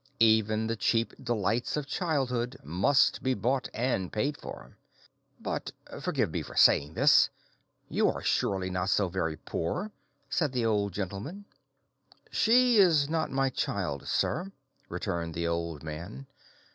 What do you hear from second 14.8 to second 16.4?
returned the old man.